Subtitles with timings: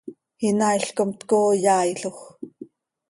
[0.47, 2.19] Inaail com tcooo yaailoj.